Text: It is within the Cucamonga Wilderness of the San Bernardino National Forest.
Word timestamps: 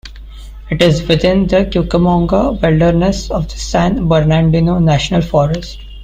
It 0.71 0.81
is 0.81 1.07
within 1.07 1.45
the 1.45 1.57
Cucamonga 1.57 2.59
Wilderness 2.59 3.29
of 3.29 3.47
the 3.47 3.57
San 3.59 4.07
Bernardino 4.07 4.79
National 4.79 5.21
Forest. 5.21 5.79